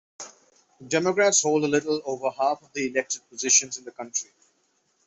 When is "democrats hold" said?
0.87-1.63